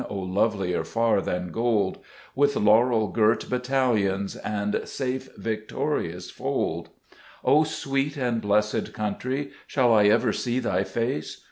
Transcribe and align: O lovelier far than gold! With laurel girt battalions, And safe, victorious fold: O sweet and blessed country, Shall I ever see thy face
O 0.09 0.15
lovelier 0.17 0.83
far 0.83 1.21
than 1.21 1.51
gold! 1.51 1.99
With 2.33 2.55
laurel 2.55 3.09
girt 3.09 3.47
battalions, 3.51 4.35
And 4.35 4.81
safe, 4.85 5.29
victorious 5.37 6.31
fold: 6.31 6.89
O 7.45 7.63
sweet 7.63 8.17
and 8.17 8.41
blessed 8.41 8.93
country, 8.93 9.51
Shall 9.67 9.93
I 9.93 10.05
ever 10.05 10.33
see 10.33 10.57
thy 10.57 10.83
face 10.85 11.39